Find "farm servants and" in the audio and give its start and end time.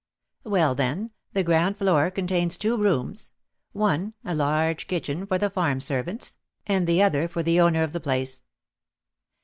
5.51-6.87